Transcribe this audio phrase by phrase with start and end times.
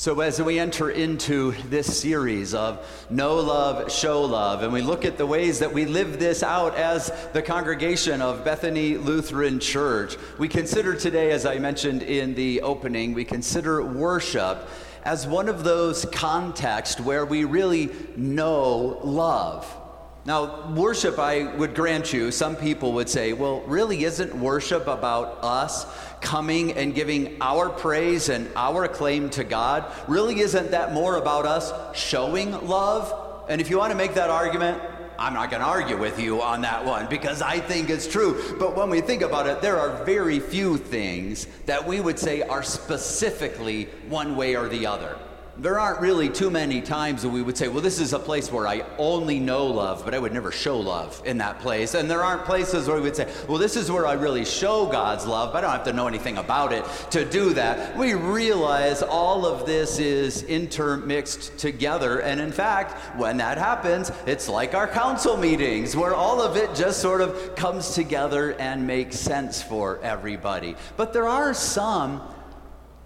[0.00, 5.04] So, as we enter into this series of Know Love, Show Love, and we look
[5.04, 10.16] at the ways that we live this out as the congregation of Bethany Lutheran Church,
[10.38, 14.66] we consider today, as I mentioned in the opening, we consider worship
[15.04, 19.79] as one of those contexts where we really know love.
[20.26, 25.38] Now, worship, I would grant you, some people would say, well, really isn't worship about
[25.42, 25.86] us
[26.20, 29.90] coming and giving our praise and our claim to God?
[30.08, 33.46] Really isn't that more about us showing love?
[33.48, 34.82] And if you want to make that argument,
[35.18, 38.56] I'm not going to argue with you on that one because I think it's true.
[38.58, 42.42] But when we think about it, there are very few things that we would say
[42.42, 45.18] are specifically one way or the other
[45.62, 48.50] there aren't really too many times that we would say, well, this is a place
[48.50, 51.94] where I only know love, but I would never show love in that place.
[51.94, 54.86] And there aren't places where we would say, well, this is where I really show
[54.86, 57.96] God's love, but I don't have to know anything about it to do that.
[57.96, 62.20] We realize all of this is intermixed together.
[62.20, 66.74] And in fact, when that happens, it's like our council meetings where all of it
[66.74, 70.76] just sort of comes together and makes sense for everybody.
[70.96, 72.22] But there are some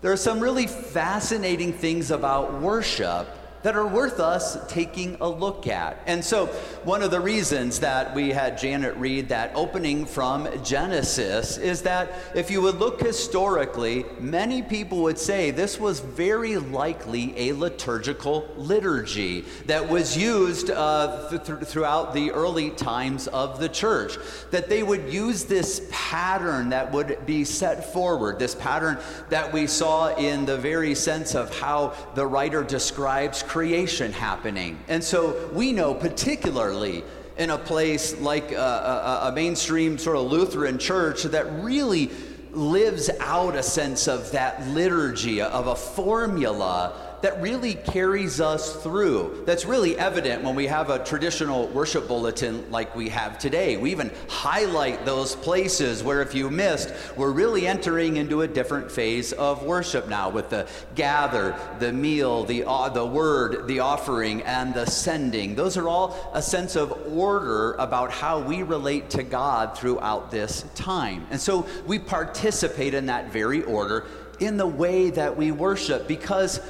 [0.05, 3.27] there are some really fascinating things about worship
[3.65, 5.98] that are worth us taking a look at.
[6.07, 6.47] And so,
[6.84, 12.12] one of the reasons that we had Janet read that opening from Genesis is that
[12.35, 18.47] if you would look historically, many people would say this was very likely a liturgical
[18.57, 24.19] liturgy that was used uh, th- throughout the early times of the church.
[24.51, 28.98] That they would use this pattern that would be set forward, this pattern
[29.31, 34.77] that we saw in the very sense of how the writer describes creation happening.
[34.89, 37.05] And so we know, particularly
[37.39, 42.11] in a place like a, a, a mainstream sort of Lutheran church, that really
[42.51, 49.44] lives out a sense of that liturgy, of a formula that really carries us through.
[49.47, 53.78] That's really evident when we have a traditional worship bulletin like we have today.
[53.78, 58.92] We even highlight those places where, if you missed, we're really entering into a different
[58.92, 64.42] phase of worship now with the gather, the meal, the, uh, the word, the offering,
[64.42, 65.55] and the sending.
[65.55, 70.67] Those are all a sense of order about how we relate to God throughout this
[70.74, 71.27] time.
[71.30, 74.05] And so we participate in that very order
[74.40, 76.61] in the way that we worship because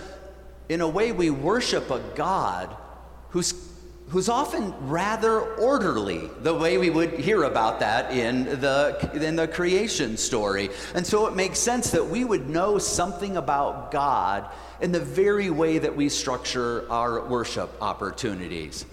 [0.69, 2.75] in a way, we worship a God
[3.31, 3.55] who's,
[4.09, 9.49] who's often rather orderly, the way we would hear about that in the, in the
[9.49, 10.71] creation story.
[10.95, 14.49] And so it makes sense that we would know something about God
[14.81, 18.87] in the very way that we structure our worship opportunities.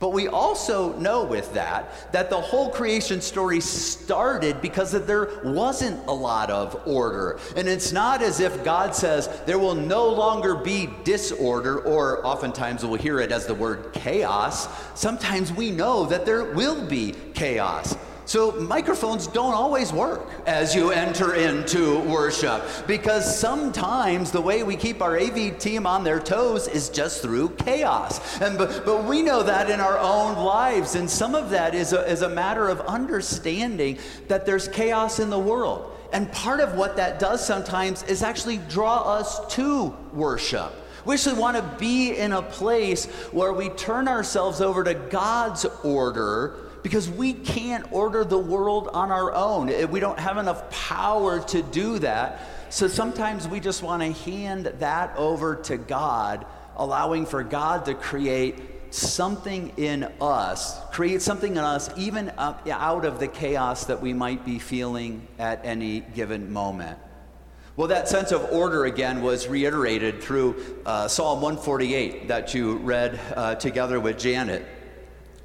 [0.00, 5.28] But we also know with that that the whole creation story started because that there
[5.44, 7.38] wasn't a lot of order.
[7.54, 12.84] And it's not as if God says there will no longer be disorder, or oftentimes
[12.84, 14.68] we'll hear it as the word chaos.
[14.98, 17.94] Sometimes we know that there will be chaos.
[18.30, 24.76] So, microphones don't always work as you enter into worship because sometimes the way we
[24.76, 28.40] keep our AV team on their toes is just through chaos.
[28.40, 31.92] And, but, but we know that in our own lives, and some of that is
[31.92, 33.98] a, is a matter of understanding
[34.28, 35.92] that there's chaos in the world.
[36.12, 40.72] And part of what that does sometimes is actually draw us to worship.
[41.04, 45.64] We actually want to be in a place where we turn ourselves over to God's
[45.82, 49.68] order because we can't order the world on our own.
[49.68, 52.40] Eh, we don't have enough power to do that.
[52.70, 56.46] So sometimes we just want to hand that over to God,
[56.76, 63.20] allowing for God to create something in us, create something in us, even out of
[63.20, 66.98] the chaos that we might be feeling at any given moment.
[67.76, 73.18] Well, that sense of order again was reiterated through uh, Psalm 148 that you read
[73.34, 74.66] uh, together with Janet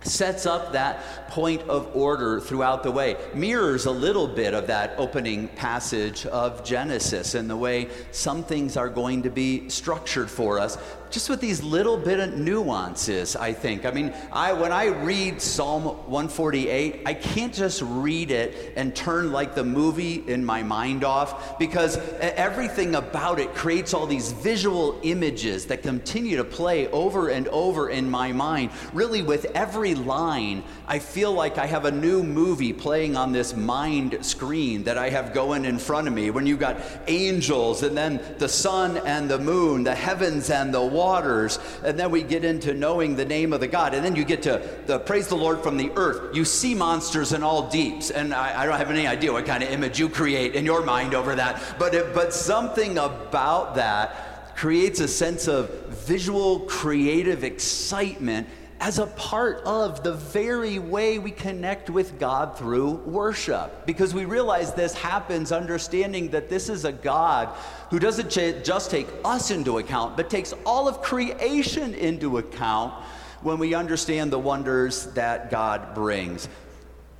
[0.05, 4.93] sets up that point of order throughout the way, mirrors a little bit of that
[4.97, 10.59] opening passage of Genesis and the way some things are going to be structured for
[10.59, 10.77] us
[11.11, 13.85] just with these little bit of nuances, I think.
[13.85, 19.31] I mean, I when I read Psalm 148, I can't just read it and turn
[19.31, 24.99] like the movie in my mind off because everything about it creates all these visual
[25.03, 28.71] images that continue to play over and over in my mind.
[28.93, 33.55] Really, with every line, I feel like I have a new movie playing on this
[33.55, 36.29] mind screen that I have going in front of me.
[36.29, 40.83] When you've got angels and then the sun and the moon, the heavens and the
[40.95, 41.59] waters.
[41.83, 43.93] And then we get into knowing the name of the God.
[43.93, 46.35] And then you get to the praise the Lord from the earth.
[46.35, 48.09] You see monsters in all deeps.
[48.09, 50.83] And I, I don't have any idea what kind of image you create in your
[50.83, 51.61] mind over that.
[51.77, 58.47] But, it, but something about that creates a sense of visual, creative excitement
[58.85, 63.83] as a part of the very way we connect with God through worship.
[63.87, 67.49] Because we realize this happens understanding that this is a God
[67.89, 72.93] who doesn't just take us into account, but takes all of creation into account
[73.41, 76.47] when we understand the wonders that God brings.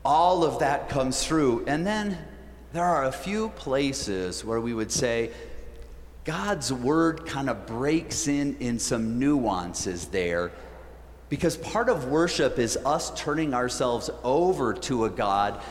[0.06, 1.66] All of that comes through.
[1.66, 2.16] And then
[2.74, 5.32] there are a few places where we would say,
[6.26, 10.52] God's word kind of breaks in in some nuances there
[11.36, 15.62] because part of worship is us turning ourselves over to a God.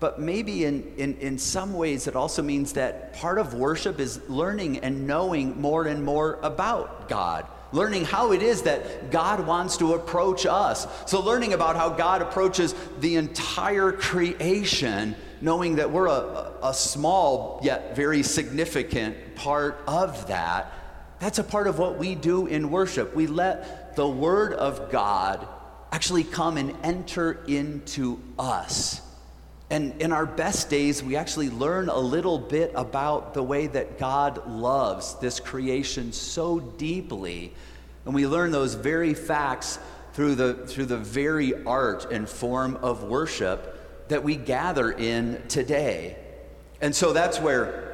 [0.00, 4.20] But maybe in, in, in some ways, it also means that part of worship is
[4.28, 9.76] learning and knowing more and more about God learning how it is that God wants
[9.78, 10.86] to approach us.
[11.04, 17.60] So, learning about how God approaches the entire creation, knowing that we're a, a small
[17.62, 20.72] yet very significant part of that,
[21.18, 23.14] that's a part of what we do in worship.
[23.14, 25.46] We let the Word of God
[25.90, 29.00] actually come and enter into us.
[29.70, 33.98] And in our best days, we actually learn a little bit about the way that
[33.98, 37.52] God loves this creation so deeply.
[38.04, 39.78] And we learn those very facts
[40.12, 46.16] through the, through the very art and form of worship that we gather in today.
[46.80, 47.85] And so that's where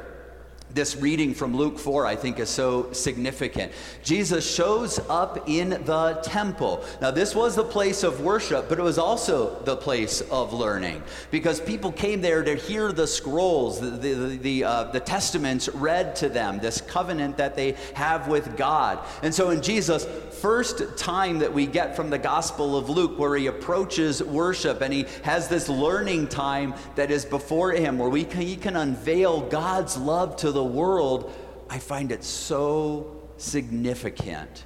[0.75, 3.73] this reading from Luke 4, I think, is so significant.
[4.03, 6.85] Jesus shows up in the temple.
[7.01, 11.03] Now, this was the place of worship, but it was also the place of learning
[11.31, 16.17] because people came there to hear the scrolls, the, the, the, uh, the testaments read
[16.17, 18.99] to them, this covenant that they have with God.
[19.23, 20.07] And so, in Jesus'
[20.41, 24.93] first time that we get from the Gospel of Luke, where he approaches worship and
[24.93, 29.43] he has this learning time that is before him, where we can, he can unveil
[29.43, 31.33] God's love to the the world,
[31.69, 34.65] I find it so significant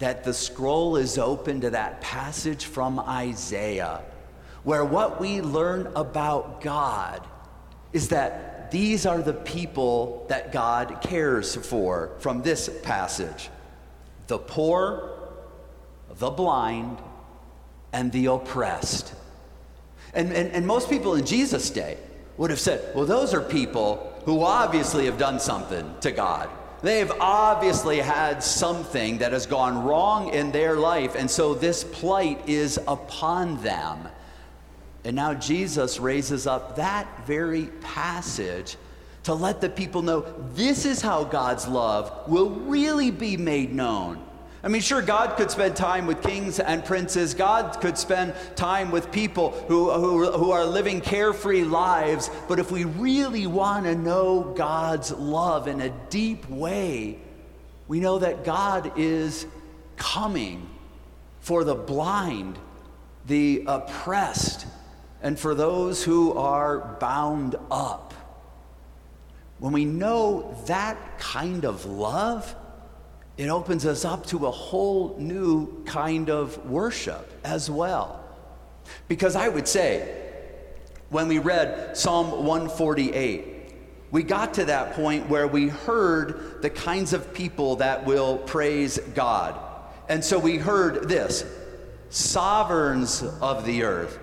[0.00, 4.02] that the scroll is open to that passage from Isaiah,
[4.64, 7.26] where what we learn about God
[7.94, 13.48] is that these are the people that God cares for from this passage
[14.26, 15.10] the poor,
[16.18, 16.98] the blind,
[17.92, 19.14] and the oppressed.
[20.14, 21.96] And, and, and most people in Jesus' day
[22.36, 26.48] would have said, well, those are people who obviously have done something to God.
[26.82, 32.48] They've obviously had something that has gone wrong in their life, and so this plight
[32.48, 34.08] is upon them.
[35.04, 38.76] And now Jesus raises up that very passage
[39.24, 44.24] to let the people know this is how God's love will really be made known
[44.64, 47.34] I mean, sure, God could spend time with kings and princes.
[47.34, 52.30] God could spend time with people who, who, who are living carefree lives.
[52.46, 57.18] But if we really want to know God's love in a deep way,
[57.88, 59.46] we know that God is
[59.96, 60.70] coming
[61.40, 62.56] for the blind,
[63.26, 64.66] the oppressed,
[65.22, 68.14] and for those who are bound up.
[69.58, 72.54] When we know that kind of love,
[73.42, 78.22] it opens us up to a whole new kind of worship as well.
[79.08, 80.30] Because I would say,
[81.08, 83.74] when we read Psalm 148,
[84.10, 88.98] we got to that point where we heard the kinds of people that will praise
[89.14, 89.58] God.
[90.08, 91.44] And so we heard this
[92.10, 94.18] sovereigns of the earth,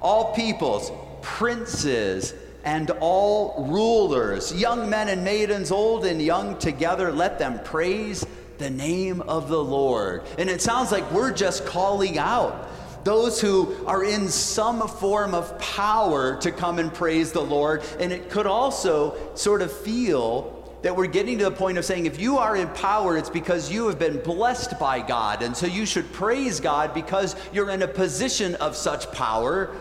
[0.00, 0.92] all peoples,
[1.22, 8.24] princes, and all rulers, young men and maidens, old and young together, let them praise
[8.62, 10.22] the name of the Lord.
[10.38, 12.68] And it sounds like we're just calling out
[13.04, 17.82] those who are in some form of power to come and praise the Lord.
[17.98, 22.06] And it could also sort of feel that we're getting to the point of saying
[22.06, 25.42] if you are in power, it's because you have been blessed by God.
[25.42, 29.74] And so you should praise God because you're in a position of such power.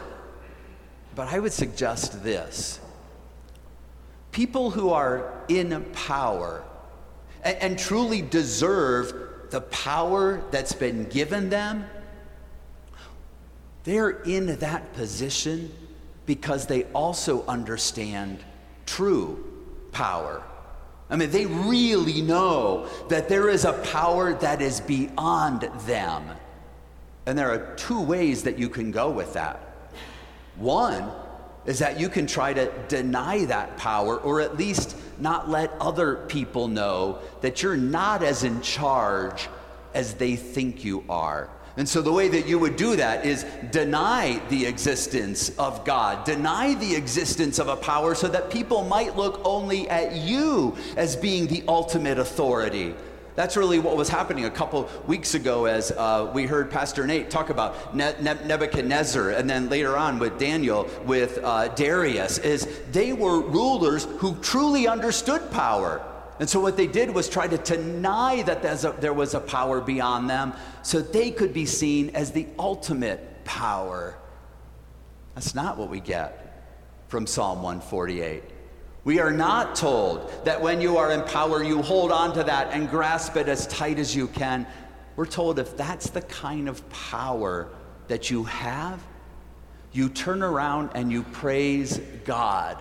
[1.15, 2.79] But I would suggest this
[4.31, 6.63] people who are in power
[7.43, 9.13] and, and truly deserve
[9.49, 11.85] the power that's been given them,
[13.83, 15.71] they're in that position
[16.25, 18.43] because they also understand
[18.85, 19.43] true
[19.91, 20.43] power.
[21.09, 26.23] I mean, they really know that there is a power that is beyond them.
[27.25, 29.59] And there are two ways that you can go with that.
[30.55, 31.11] One
[31.65, 36.15] is that you can try to deny that power or at least not let other
[36.27, 39.47] people know that you're not as in charge
[39.93, 41.49] as they think you are.
[41.77, 46.25] And so, the way that you would do that is deny the existence of God,
[46.25, 51.15] deny the existence of a power so that people might look only at you as
[51.15, 52.93] being the ultimate authority.
[53.35, 57.29] That's really what was happening a couple weeks ago as uh, we heard Pastor Nate
[57.29, 62.67] talk about ne- ne- Nebuchadnezzar, and then later on with Daniel, with uh, Darius, is
[62.91, 66.05] they were rulers who truly understood power.
[66.39, 69.79] And so what they did was try to deny that a, there was a power
[69.79, 74.17] beyond them so they could be seen as the ultimate power.
[75.35, 76.73] That's not what we get
[77.07, 78.43] from Psalm 148.
[79.03, 82.69] We are not told that when you are in power, you hold on to that
[82.71, 84.67] and grasp it as tight as you can.
[85.15, 87.67] We're told if that's the kind of power
[88.07, 89.01] that you have,
[89.91, 92.77] you turn around and you praise God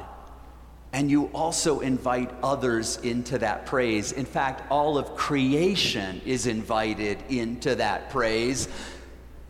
[0.92, 4.12] and you also invite others into that praise.
[4.12, 8.68] In fact, all of creation is invited into that praise.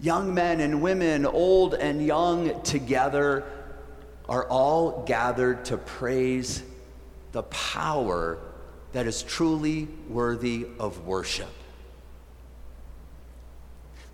[0.00, 3.44] Young men and women, old and young together,
[4.30, 6.62] are all gathered to praise
[7.32, 8.38] the power
[8.92, 11.48] that is truly worthy of worship.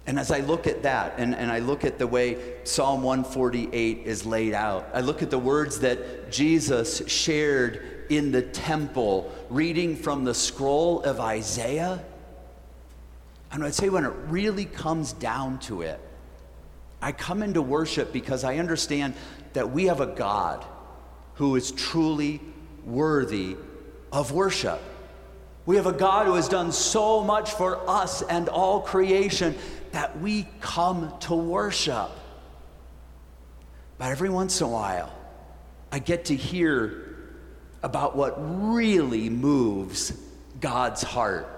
[0.07, 4.07] And as I look at that, and, and I look at the way Psalm 148
[4.07, 9.97] is laid out, I look at the words that Jesus shared in the temple, reading
[9.97, 12.03] from the scroll of Isaiah.
[13.53, 16.01] And I'd say when it really comes down to it,
[17.07, 19.15] I come into worship because I understand
[19.53, 20.67] that we have a God
[21.35, 22.41] who is truly
[22.85, 23.57] worthy
[24.11, 24.81] of worship.
[25.67, 29.55] We have a God who has done so much for us and all creation
[29.93, 32.11] that we come to worship.
[33.99, 35.17] But every once in a while,
[35.93, 37.37] I get to hear
[37.85, 40.13] about what really moves
[40.61, 41.49] God's heart.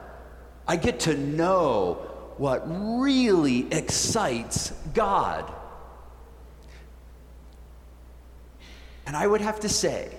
[0.67, 2.08] I get to know
[2.39, 5.53] what really excites God.
[9.07, 10.15] And I would have to say,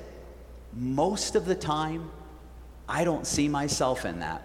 [0.74, 2.12] most of the time,
[2.88, 4.44] I don't see myself in that.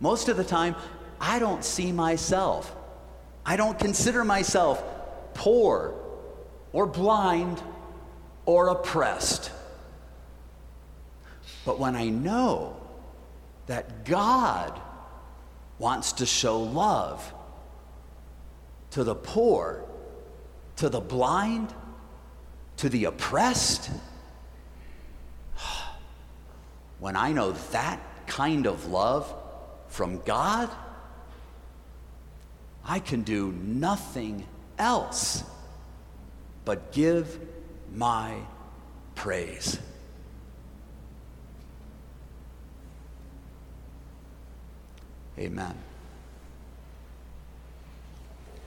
[0.00, 0.74] Most of the time,
[1.20, 2.74] I don't see myself.
[3.44, 4.82] I don't consider myself
[5.34, 5.94] poor
[6.72, 7.62] or blind
[8.46, 9.50] or oppressed.
[11.64, 12.76] But when I know
[13.66, 14.80] that God
[15.80, 17.34] wants to show love
[18.90, 19.82] to the poor,
[20.76, 21.72] to the blind,
[22.76, 23.90] to the oppressed,
[27.00, 29.34] when I know that kind of love
[29.88, 30.70] from God,
[32.84, 34.46] I can do nothing
[34.78, 35.42] else
[36.64, 37.40] but give
[37.94, 38.36] my
[39.14, 39.78] praise.
[45.40, 45.89] Amen.